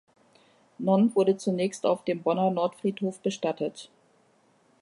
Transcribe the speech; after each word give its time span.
Nonn 0.79 1.13
wurde 1.13 1.37
zunächst 1.37 1.85
auf 1.85 2.03
dem 2.03 2.23
Bonner 2.23 2.49
Nordfriedhof 2.49 3.19
bestattet. 3.19 3.91